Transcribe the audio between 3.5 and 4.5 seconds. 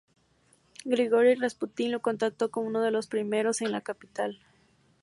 en la capital.